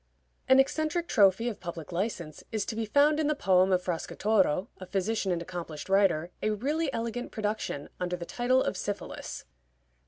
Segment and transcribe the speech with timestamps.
[0.49, 4.67] An eccentric trophy of public license is to be found in the poem of Fracastoro,
[4.79, 9.45] a physician and accomplished writer a really elegant production under the title of Syphilis.